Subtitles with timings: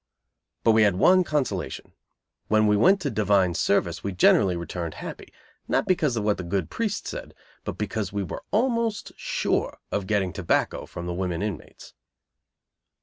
[0.63, 1.93] But we had one consolation.
[2.47, 5.27] When we went to divine service we generally returned happy;
[5.67, 7.35] not because of what the good priest said,
[7.65, 11.93] but because we were almost sure of getting tobacco from the women inmates.